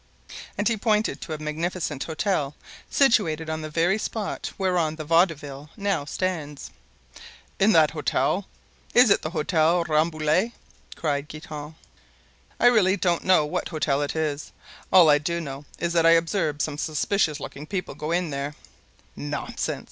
[0.57, 2.55] And he pointed to a magnificent hotel
[2.89, 6.71] situated on the very spot whereon the Vaudeville now stands.
[7.59, 8.47] "In that hotel?
[8.95, 10.53] it is the Hotel Rambouillet,"
[10.95, 11.75] cried Guitant.
[12.59, 14.51] "I really don't know what hotel it is;
[14.91, 18.55] all I do know is that I observed some suspicious looking people go in there——"
[19.15, 19.79] "Nonsense!"